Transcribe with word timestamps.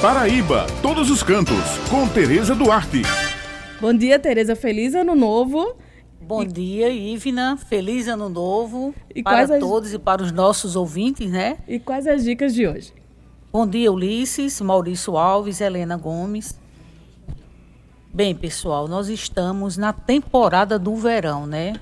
Paraíba, 0.00 0.64
todos 0.80 1.10
os 1.10 1.24
cantos, 1.24 1.56
com 1.90 2.06
Tereza 2.06 2.54
Duarte. 2.54 3.02
Bom 3.80 3.92
dia, 3.92 4.16
Tereza. 4.16 4.54
Feliz 4.54 4.94
ano 4.94 5.16
novo. 5.16 5.74
Bom 6.20 6.44
e... 6.44 6.46
dia, 6.46 6.88
Ivna. 6.88 7.56
Feliz 7.56 8.06
ano 8.06 8.28
novo 8.28 8.94
e 9.12 9.24
para 9.24 9.56
as... 9.56 9.58
todos 9.58 9.92
e 9.92 9.98
para 9.98 10.22
os 10.22 10.30
nossos 10.30 10.76
ouvintes, 10.76 11.28
né? 11.32 11.58
E 11.66 11.80
quais 11.80 12.06
as 12.06 12.22
dicas 12.22 12.54
de 12.54 12.64
hoje? 12.64 12.92
Bom 13.52 13.66
dia, 13.66 13.90
Ulisses, 13.90 14.60
Maurício 14.60 15.16
Alves, 15.16 15.60
Helena 15.60 15.96
Gomes. 15.96 16.56
Bem, 18.14 18.36
pessoal, 18.36 18.86
nós 18.86 19.08
estamos 19.08 19.76
na 19.76 19.92
temporada 19.92 20.78
do 20.78 20.94
verão, 20.94 21.44
né? 21.44 21.72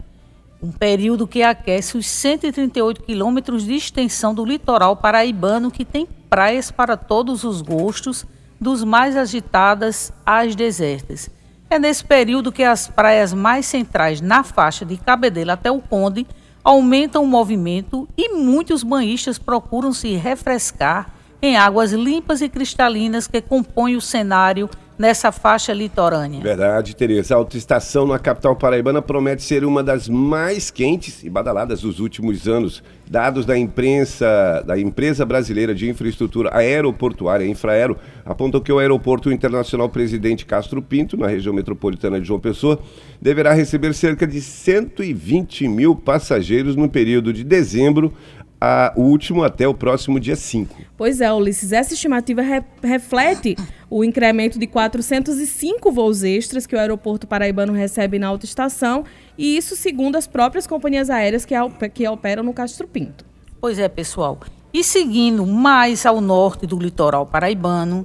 Um 0.62 0.73
período 0.73 1.27
que 1.27 1.43
aquece 1.43 1.98
os 1.98 2.07
138 2.07 3.02
quilômetros 3.02 3.64
de 3.64 3.75
extensão 3.75 4.34
do 4.34 4.45
litoral 4.45 4.96
paraibano, 4.96 5.70
que 5.70 5.84
tem 5.84 6.06
praias 6.30 6.70
para 6.70 6.96
todos 6.96 7.45
os 7.45 7.61
gostos, 7.61 8.25
dos 8.61 8.82
mais 8.82 9.16
agitadas 9.16 10.12
às 10.24 10.55
desertas. 10.55 11.29
É 11.69 11.79
nesse 11.79 12.05
período 12.05 12.52
que 12.52 12.62
as 12.62 12.88
praias 12.88 13.32
mais 13.34 13.66
centrais, 13.66 14.20
na 14.20 14.42
faixa 14.42 14.84
de 14.84 14.96
Cabedelo 14.96 15.51
até 15.51 15.70
o 15.70 15.80
Conde, 15.80 16.27
aumentam 16.65 17.23
o 17.23 17.27
movimento 17.27 18.09
e 18.16 18.34
muitos 18.34 18.82
banhistas 18.82 19.38
procuram 19.38 19.93
se 19.93 20.15
refrescar 20.15 21.12
em 21.43 21.57
águas 21.57 21.93
limpas 21.93 22.41
e 22.41 22.48
cristalinas 22.48 23.27
que 23.27 23.41
compõem 23.41 23.95
o 23.95 24.01
cenário 24.01 24.68
nessa 24.98 25.30
faixa 25.30 25.73
litorânea. 25.73 26.41
Verdade, 26.41 26.96
Tereza. 26.96 27.34
A 27.34 27.38
autoestação 27.38 28.06
na 28.06 28.18
capital 28.18 28.56
paraibana 28.56 29.02
promete 29.02 29.42
ser 29.42 29.64
uma 29.64 29.82
das 29.82 30.09
mais 30.09 30.70
quentes 30.70 31.23
e 31.23 31.30
badaladas 31.30 31.82
dos 31.82 32.00
últimos 32.00 32.48
anos. 32.48 32.82
Dados 33.09 33.46
da 33.46 33.56
imprensa, 33.56 34.64
da 34.66 34.78
empresa 34.78 35.24
brasileira 35.24 35.73
de 35.73 35.88
infraestrutura 35.88 36.51
aeroportuária, 36.52 37.46
Infraero, 37.46 37.96
apontam 38.24 38.60
que 38.60 38.73
o 38.73 38.80
aeroporto 38.80 39.30
internacional 39.30 39.88
Presidente 39.88 40.45
Castro 40.45 40.82
Pinto, 40.82 41.16
na 41.16 41.28
região 41.28 41.54
metropolitana 41.54 42.21
de 42.21 42.26
João 42.26 42.40
Pessoa, 42.40 42.80
deverá 43.23 43.52
receber 43.52 43.95
cerca 43.95 44.26
de 44.26 44.40
120 44.40 45.68
mil 45.68 45.95
passageiros 45.95 46.74
no 46.74 46.88
período 46.88 47.32
de 47.32 47.45
dezembro 47.45 48.12
a, 48.60 48.93
o 48.96 49.02
último 49.02 49.43
até 49.43 49.66
o 49.68 49.74
próximo 49.74 50.18
dia 50.18 50.37
5. 50.37 50.74
Pois 50.96 51.21
é, 51.21 51.32
Ulisses, 51.32 51.73
essa 51.73 51.95
estimativa 51.95 52.43
re, 52.43 52.62
reflete 52.82 53.57
o 53.90 54.02
incremento 54.02 54.59
de 54.59 54.66
405 54.66 55.93
voos 55.93 56.23
extras 56.23 56.66
que 56.66 56.74
o 56.74 56.79
aeroporto 56.79 57.27
paraibano 57.27 57.73
recebe 57.73 58.18
na 58.18 58.29
autoestação, 58.29 59.04
e 59.37 59.57
isso 59.57 59.77
segundo 59.77 60.16
as 60.16 60.27
próprias 60.27 60.66
companhias 60.66 61.10
aéreas 61.10 61.45
que, 61.45 61.54
que 61.93 62.09
operam 62.09 62.43
no 62.43 62.54
Castro 62.54 62.87
Pinto. 62.87 63.24
Pois 63.60 63.79
é, 63.79 63.88
pessoal. 63.88 64.38
E 64.72 64.82
seguindo 64.82 65.47
mais 65.47 66.04
ao 66.04 66.21
norte 66.21 66.66
do 66.66 66.78
litoral 66.78 67.27
paraibano, 67.27 68.04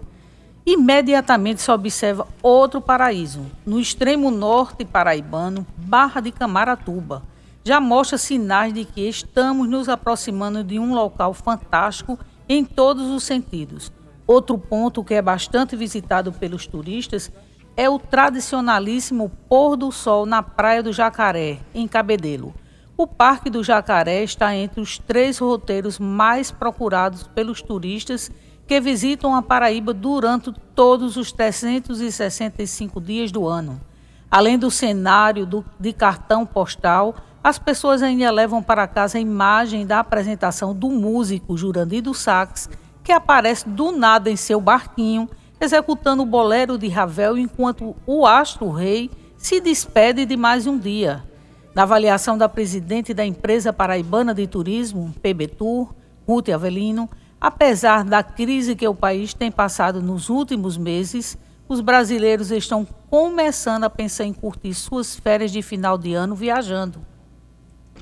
imediatamente 0.66 1.62
se 1.62 1.72
observa 1.72 2.28
outro 2.42 2.80
paraíso, 2.80 3.42
no 3.66 3.80
extremo 3.80 4.30
norte 4.30 4.86
paraibano, 4.86 5.66
Barra 5.78 6.22
de 6.22 6.32
Camaratuba 6.32 7.31
já 7.64 7.80
mostra 7.80 8.18
sinais 8.18 8.74
de 8.74 8.86
que 8.86 9.08
estamos 9.08 9.68
nos 9.68 9.88
aproximando 9.88 10.64
de 10.64 10.80
um 10.80 10.94
local 10.94 11.34
fantástico 11.34 12.18
em 12.48 12.66
todos 12.66 13.10
os 13.10 13.24
sentidos. 13.24 13.92
Outro 14.26 14.58
ponto 14.58 15.04
que 15.04 15.14
é 15.14 15.22
bastante 15.22 15.76
visitado 15.76 16.32
pelos 16.32 16.66
turistas 16.66 17.32
é 17.76 17.90
o 17.90 18.00
tradicionalíssimo 18.00 19.32
pôr 19.48 19.76
do 19.76 19.92
sol 19.92 20.26
na 20.26 20.44
Praia 20.44 20.84
do 20.84 20.92
Jacaré, 20.92 21.60
em 21.74 21.88
Cabedelo. 21.88 22.54
O 22.98 23.08
Parque 23.08 23.50
do 23.50 23.64
Jacaré 23.64 24.24
está 24.24 24.56
entre 24.56 24.82
os 24.82 24.98
três 25.00 25.38
roteiros 25.40 25.98
mais 25.98 26.52
procurados 26.52 27.24
pelos 27.24 27.62
turistas 27.62 28.30
que 28.68 28.80
visitam 28.80 29.36
a 29.36 29.42
Paraíba 29.42 29.94
durante 29.94 30.54
todos 30.76 31.18
os 31.18 31.32
365 31.32 33.02
dias 33.02 33.32
do 33.32 33.48
ano. 33.48 33.82
Além 34.30 34.58
do 34.58 34.70
cenário 34.70 35.46
do, 35.46 35.66
de 35.80 35.92
cartão 35.92 36.46
postal, 36.46 37.16
as 37.44 37.58
pessoas 37.58 38.04
ainda 38.04 38.30
levam 38.30 38.62
para 38.62 38.88
casa 38.88 39.18
a 39.18 39.22
imagem 39.22 39.86
da 39.86 40.00
apresentação 40.00 40.76
do 40.76 40.90
músico 40.90 41.58
Jurandir 41.58 42.04
do 42.04 42.14
Sax, 42.14 42.70
que 43.04 43.12
aparece 43.12 43.68
do 43.68 43.92
nada 43.92 44.30
em 44.30 44.36
seu 44.36 44.62
barquinho, 44.62 45.28
executando 45.60 46.22
o 46.22 46.26
bolero 46.26 46.78
de 46.78 46.88
Ravel 46.88 47.38
enquanto 47.38 47.96
o 48.06 48.26
astro 48.26 48.70
rei 48.70 49.10
se 49.38 49.60
despede 49.60 50.26
de 50.26 50.38
mais 50.38 50.68
um 50.68 50.78
dia. 50.78 51.24
Na 51.74 51.84
avaliação 51.84 52.38
da 52.38 52.48
presidente 52.48 53.14
da 53.14 53.26
empresa 53.26 53.74
paraibana 53.74 54.36
de 54.36 54.46
turismo, 54.46 55.14
PBTur, 55.22 55.90
Ruth 56.28 56.50
Avelino, 56.50 57.10
apesar 57.40 58.04
da 58.04 58.22
crise 58.22 58.76
que 58.76 58.88
o 58.88 58.94
país 58.94 59.34
tem 59.34 59.52
passado 59.52 60.00
nos 60.00 60.30
últimos 60.30 60.78
meses, 60.78 61.38
os 61.68 61.82
brasileiros 61.82 62.52
estão 62.52 62.86
começando 63.10 63.86
a 63.86 63.90
pensar 63.90 64.26
em 64.26 64.34
curtir 64.34 64.76
suas 64.76 65.16
férias 65.16 65.52
de 65.52 65.64
final 65.64 65.98
de 65.98 66.14
ano 66.14 66.36
viajando. 66.36 67.11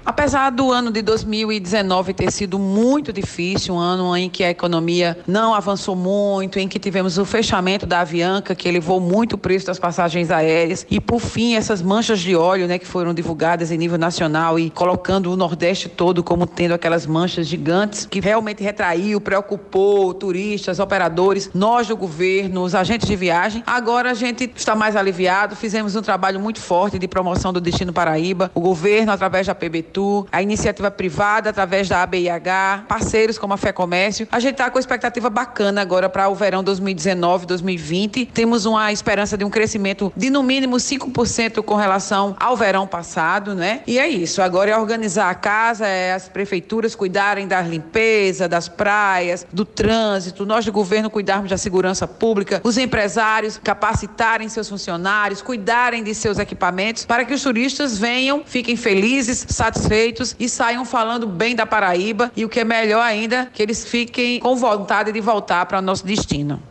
Apesar 0.10 0.50
do 0.50 0.72
ano 0.72 0.90
de 0.90 1.04
2019 1.04 2.16
ter 2.16 2.32
sido 2.32 2.58
muito 2.58 3.14
difícil, 3.14 3.76
um 3.76 3.78
ano 3.78 4.18
em 4.18 4.28
que 4.28 4.44
a 4.44 4.50
economia 4.50 5.16
não 5.28 5.54
avançou 5.54 5.96
muito, 5.96 6.58
em 6.58 6.68
que 6.68 6.80
tivemos 6.80 7.20
o 7.20 7.26
fechamento 7.26 7.86
da 7.86 8.00
Avianca, 8.00 8.56
que 8.56 8.68
elevou 8.68 9.00
muito 9.00 9.34
o 9.34 9.38
preço 9.38 9.68
das 9.68 9.78
passagens 9.78 10.32
aéreas, 10.32 10.84
e 10.90 11.00
por 11.00 11.20
fim 11.20 11.54
essas 11.54 11.80
manchas 11.84 12.22
de 12.22 12.36
óleo, 12.36 12.66
né, 12.66 12.80
que 12.80 12.88
foram 12.88 13.14
divulgadas 13.14 13.72
em 13.72 13.78
nível 13.78 14.00
nacional 14.00 14.58
e 14.58 14.72
colocando 14.72 15.32
o 15.32 15.38
Nordeste 15.38 15.88
todo 15.88 16.24
como 16.24 16.48
tendo 16.48 16.74
aquelas 16.74 17.06
manchas 17.06 17.46
gigantes, 17.46 18.08
que 18.08 18.20
realmente 18.20 18.64
retraiu, 18.64 19.22
preocupou 19.22 20.12
turistas, 20.16 20.80
operadores, 20.80 21.52
nós 21.54 21.88
do 21.88 21.96
governo, 21.96 22.64
os 22.64 22.74
agentes 22.74 23.08
de 23.08 23.16
viagem. 23.16 23.64
Agora 23.64 24.10
a 24.10 24.16
gente 24.16 24.52
está 24.56 24.74
mais 24.74 24.96
aliviado, 24.96 25.56
fizemos 25.56 25.96
um 25.96 26.02
trabalho 26.02 26.40
muito 26.40 26.60
forte 26.60 26.98
de 26.98 27.08
promoção 27.08 27.54
do 27.54 27.62
destino 27.62 27.94
Paraíba, 27.94 28.50
o 28.56 28.60
governo 28.60 29.12
através 29.12 29.46
da 29.46 29.54
PBT 29.54 29.99
a 30.32 30.42
iniciativa 30.42 30.90
privada 30.92 31.50
através 31.50 31.88
da 31.88 32.04
ABIH, 32.04 32.86
parceiros 32.88 33.38
como 33.38 33.54
a 33.54 33.58
Fé 33.58 33.72
Comércio. 33.72 34.28
A 34.32 34.40
gente 34.40 34.54
está 34.54 34.70
com 34.70 34.80
expectativa 34.80 35.30
bacana 35.30 35.82
agora 35.82 36.10
para 36.10 36.30
o 36.30 36.36
verão 36.36 36.64
2019, 36.64 37.46
2020. 37.46 38.26
Temos 38.28 38.66
uma 38.66 38.92
esperança 38.92 39.38
de 39.38 39.44
um 39.44 39.50
crescimento 39.50 40.12
de 40.16 40.30
no 40.30 40.44
mínimo 40.44 40.78
5% 40.78 41.64
com 41.64 41.76
relação 41.76 42.36
ao 42.40 42.56
verão 42.56 42.86
passado, 42.88 43.56
né? 43.56 43.82
E 43.88 43.98
é 43.98 44.08
isso. 44.08 44.42
Agora 44.42 44.72
é 44.72 44.78
organizar 44.78 45.30
a 45.30 45.36
casa, 45.36 45.88
é 45.88 46.14
as 46.14 46.30
prefeituras 46.30 46.96
cuidarem 46.96 47.48
da 47.48 47.62
limpeza, 47.62 48.48
das 48.48 48.68
praias, 48.68 49.46
do 49.52 49.66
trânsito, 49.66 50.46
nós 50.46 50.66
do 50.66 50.72
governo 50.72 51.10
cuidarmos 51.10 51.50
da 51.50 51.58
segurança 51.58 52.08
pública, 52.08 52.62
os 52.64 52.78
empresários 52.78 53.60
capacitarem 53.64 54.48
seus 54.50 54.70
funcionários, 54.70 55.42
cuidarem 55.42 56.04
de 56.04 56.14
seus 56.14 56.38
equipamentos 56.40 57.06
para 57.06 57.26
que 57.26 57.34
os 57.34 57.42
turistas 57.42 57.98
venham, 57.98 58.44
fiquem 58.46 58.76
felizes, 58.76 59.46
satisfeitos 59.50 59.79
satisfeitos 59.80 60.36
e 60.38 60.50
saiam 60.50 60.84
falando 60.84 61.26
bem 61.26 61.56
da 61.56 61.66
Paraíba 61.66 62.32
e 62.36 62.44
o 62.44 62.50
que 62.50 62.60
é 62.60 62.64
melhor 62.64 63.02
ainda, 63.02 63.46
que 63.48 63.64
eles 63.64 63.86
fiquem 63.86 64.40
com 64.40 64.56
vontade 64.56 65.12
de 65.12 65.22
voltar 65.22 65.66
para 65.66 65.80
o 65.80 65.82
nosso 65.82 66.06
destino. 66.06 66.62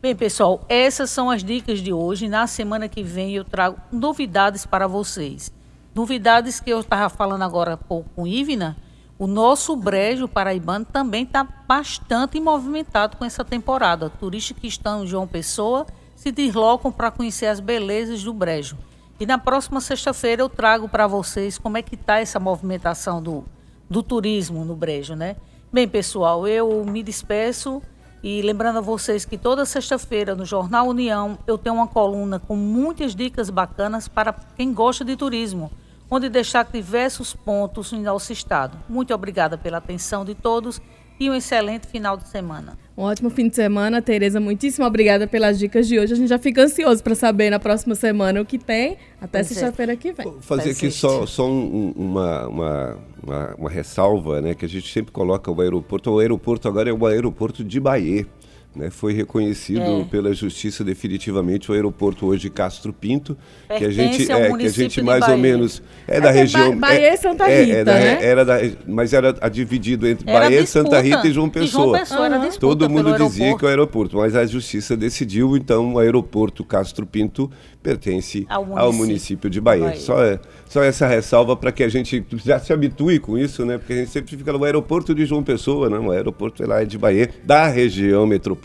Bem, 0.00 0.14
pessoal, 0.14 0.64
essas 0.68 1.10
são 1.10 1.30
as 1.30 1.42
dicas 1.42 1.80
de 1.80 1.92
hoje. 1.92 2.28
Na 2.28 2.46
semana 2.46 2.88
que 2.88 3.02
vem 3.02 3.34
eu 3.34 3.44
trago 3.44 3.78
novidades 3.90 4.64
para 4.64 4.86
vocês. 4.86 5.52
Novidades 5.94 6.60
que 6.60 6.70
eu 6.70 6.80
estava 6.80 7.08
falando 7.08 7.42
agora 7.42 7.74
há 7.74 7.76
pouco 7.76 8.08
com 8.14 8.26
Ivna. 8.26 8.76
O 9.18 9.26
nosso 9.26 9.74
brejo 9.76 10.28
paraibano 10.28 10.84
também 10.84 11.24
está 11.24 11.44
bastante 11.66 12.38
movimentado 12.40 13.16
com 13.16 13.24
essa 13.24 13.44
temporada. 13.44 14.10
Turistas 14.10 14.56
que 14.58 14.66
estão 14.66 15.04
em 15.04 15.06
João 15.06 15.26
Pessoa 15.26 15.86
se 16.16 16.30
deslocam 16.30 16.92
para 16.92 17.10
conhecer 17.10 17.46
as 17.46 17.60
belezas 17.60 18.22
do 18.22 18.32
brejo. 18.32 18.76
E 19.18 19.26
na 19.26 19.38
próxima 19.38 19.80
sexta-feira 19.80 20.42
eu 20.42 20.48
trago 20.48 20.88
para 20.88 21.06
vocês 21.06 21.56
como 21.56 21.76
é 21.76 21.82
que 21.82 21.94
está 21.94 22.18
essa 22.18 22.40
movimentação 22.40 23.22
do, 23.22 23.44
do 23.88 24.02
turismo 24.02 24.64
no 24.64 24.74
Brejo, 24.74 25.14
né? 25.14 25.36
Bem, 25.72 25.86
pessoal, 25.88 26.48
eu 26.48 26.84
me 26.84 27.02
despeço 27.02 27.80
e 28.22 28.42
lembrando 28.42 28.78
a 28.78 28.80
vocês 28.80 29.24
que 29.24 29.38
toda 29.38 29.64
sexta-feira 29.64 30.34
no 30.34 30.44
Jornal 30.44 30.88
União 30.88 31.38
eu 31.46 31.56
tenho 31.56 31.76
uma 31.76 31.86
coluna 31.86 32.40
com 32.40 32.56
muitas 32.56 33.14
dicas 33.14 33.50
bacanas 33.50 34.08
para 34.08 34.32
quem 34.32 34.72
gosta 34.72 35.04
de 35.04 35.14
turismo, 35.14 35.70
onde 36.10 36.28
deixar 36.28 36.64
diversos 36.64 37.34
pontos 37.34 37.92
em 37.92 38.00
nosso 38.00 38.32
estado. 38.32 38.78
Muito 38.88 39.14
obrigada 39.14 39.56
pela 39.56 39.78
atenção 39.78 40.24
de 40.24 40.34
todos 40.34 40.80
e 41.18 41.30
um 41.30 41.34
excelente 41.34 41.86
final 41.86 42.16
de 42.16 42.28
semana. 42.28 42.76
Um 42.96 43.02
ótimo 43.02 43.28
fim 43.28 43.48
de 43.48 43.56
semana, 43.56 44.00
Tereza. 44.00 44.38
Muitíssimo 44.38 44.86
obrigada 44.86 45.26
pelas 45.26 45.58
dicas 45.58 45.88
de 45.88 45.98
hoje. 45.98 46.12
A 46.12 46.16
gente 46.16 46.28
já 46.28 46.38
fica 46.38 46.62
ansioso 46.62 47.02
para 47.02 47.14
saber 47.14 47.50
na 47.50 47.58
próxima 47.58 47.94
semana 47.96 48.40
o 48.40 48.44
que 48.44 48.56
tem, 48.56 48.96
até 49.20 49.40
é. 49.40 49.42
sexta-feira 49.42 49.96
que 49.96 50.12
vem. 50.12 50.24
Vou 50.24 50.40
fazer 50.40 50.70
aqui 50.70 50.90
só, 50.90 51.26
só 51.26 51.48
um, 51.48 51.92
uma, 51.96 52.46
uma, 52.46 52.98
uma, 53.22 53.54
uma, 53.56 53.70
ressalva, 53.70 54.40
né? 54.40 54.54
Que 54.54 54.64
a 54.64 54.68
gente 54.68 54.92
sempre 54.92 55.10
coloca 55.10 55.50
o 55.50 55.60
aeroporto. 55.60 56.10
O 56.10 56.18
aeroporto 56.20 56.68
agora 56.68 56.88
é 56.88 56.92
o 56.92 57.06
aeroporto 57.06 57.64
de 57.64 57.80
Bahia. 57.80 58.26
Né, 58.74 58.90
foi 58.90 59.12
reconhecido 59.12 60.00
É. 60.00 60.04
pela 60.10 60.32
Justiça 60.34 60.82
definitivamente 60.82 61.70
o 61.70 61.74
aeroporto 61.74 62.26
hoje 62.26 62.42
de 62.42 62.50
Castro 62.50 62.92
Pinto, 62.92 63.36
que 63.68 63.74
a 63.74 63.78
Pertence 63.78 63.94
gente 63.94 64.32
ao 64.32 64.40
é 64.40 64.56
que 64.58 64.66
a 64.66 64.68
gente 64.70 65.02
mais 65.02 65.28
ou 65.28 65.36
menos 65.38 65.82
é, 66.08 66.16
É 66.16 66.20
da 66.20 66.30
é 66.30 66.32
região 66.32 66.70
Ba- 66.76 66.88
Bahia 66.88 67.14
e 67.14 67.16
Santa 67.16 67.46
Rita, 67.46 67.84
da- 67.84 67.94
né? 67.94 68.18
era 68.24 68.44
da, 68.44 68.58
mas 68.86 69.12
era 69.12 69.34
a 69.40 69.48
dividido 69.48 70.06
entre 70.08 70.28
Era 70.28 70.40
Bahia, 70.40 70.60
disputa. 70.62 70.84
Santa 70.84 71.00
Rita 71.00 71.26
e 71.28 71.30
João 71.30 71.30
E 71.30 71.32
João 71.32 71.50
Pessoa. 71.50 71.98
Pessoa 71.98 72.26
Aham. 72.28 72.38
disputa 72.40 72.60
Todo 72.60 72.90
mundo 72.90 73.14
dizia 73.16 73.56
que 73.56 73.64
é 73.64 73.66
o 73.66 73.70
aeroporto, 73.70 74.16
mas 74.16 74.34
a 74.34 74.44
justiça 74.44 74.96
decidiu, 74.96 75.56
então 75.56 75.94
o 75.94 75.98
aeroporto 75.98 76.64
Castro 76.64 77.06
Pinto 77.06 77.50
pertence 77.82 78.46
Ao 78.48 78.62
ao 78.62 78.92
município. 78.92 78.98
município, 79.06 79.50
de 79.50 79.60
Bahia. 79.60 79.84
Bahia. 79.84 80.00
Só, 80.00 80.22
é- 80.24 80.40
só 80.66 80.82
essa 80.82 81.06
ressalva 81.06 81.54
para 81.54 81.70
que 81.70 81.82
a 81.84 81.88
gente 81.88 82.24
já 82.44 82.58
se 82.58 82.72
habitue 82.72 83.18
com 83.18 83.36
isso, 83.38 83.64
né? 83.64 83.76
Porque 83.78 83.92
a 83.92 83.96
gente 83.96 84.10
sempre 84.10 84.36
fica 84.36 84.52
no 84.52 84.64
aeroporto 84.64 85.14
de 85.14 85.24
João 85.26 85.42
Pessoa, 85.42 85.88
não, 85.90 86.06
o 86.06 86.10
aeroporto 86.10 86.66
lá 86.66 86.80
é 86.82 86.84
de 86.86 86.96
Bahia, 86.96 87.28
da 87.44 87.66
região 87.68 88.26
metropolitana. 88.26 88.63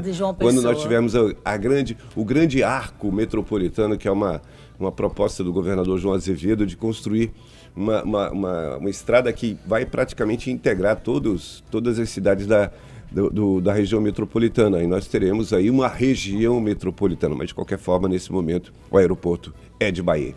De 0.00 0.12
João 0.12 0.34
Quando 0.34 0.60
nós 0.62 0.82
tivemos 0.82 1.16
a, 1.16 1.20
a 1.44 1.56
grande, 1.56 1.96
o 2.14 2.24
grande 2.24 2.62
arco 2.62 3.10
metropolitano, 3.10 3.96
que 3.96 4.06
é 4.06 4.10
uma, 4.10 4.42
uma 4.78 4.92
proposta 4.92 5.42
do 5.42 5.52
governador 5.52 5.98
João 5.98 6.14
Azevedo 6.14 6.66
de 6.66 6.76
construir 6.76 7.30
uma, 7.74 8.02
uma, 8.02 8.30
uma, 8.30 8.76
uma 8.76 8.90
estrada 8.90 9.32
que 9.32 9.56
vai 9.66 9.86
praticamente 9.86 10.50
integrar 10.50 11.00
todos, 11.00 11.62
todas 11.70 11.98
as 11.98 12.10
cidades 12.10 12.46
da, 12.46 12.70
do- 13.10 13.30
do- 13.30 13.60
da 13.60 13.72
região 13.72 14.00
metropolitana. 14.00 14.82
E 14.82 14.86
nós 14.86 15.06
teremos 15.06 15.52
aí 15.52 15.70
uma 15.70 15.88
região 15.88 16.60
metropolitana, 16.60 17.34
mas 17.34 17.48
de 17.48 17.54
qualquer 17.54 17.78
forma, 17.78 18.08
nesse 18.08 18.30
momento, 18.32 18.72
o 18.90 18.98
aeroporto 18.98 19.54
é 19.78 19.90
de 19.90 20.02
Bahia. 20.02 20.34